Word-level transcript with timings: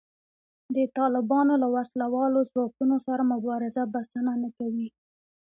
د 0.75 0.77
طالبانو 0.97 1.53
له 1.63 1.67
وسله 1.75 2.05
والو 2.15 2.39
ځواکونو 2.51 2.95
سره 3.05 3.29
مبارزه 3.33 3.83
بسنه 3.93 4.33
نه 4.43 4.49
کوي 4.57 4.87